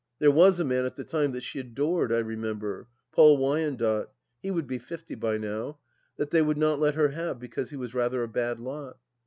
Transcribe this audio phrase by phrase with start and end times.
[0.17, 4.09] There was a man, at the time, that she adored, I remember— Paul Wyandotte;
[4.41, 5.77] he would be fifty by now—
[6.17, 8.97] that they would not let her have because he was rather a bad lot.